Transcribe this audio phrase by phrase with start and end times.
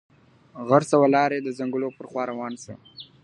[0.67, 2.73] غرڅه ولاړی د ځنګله پر خوا روان سو.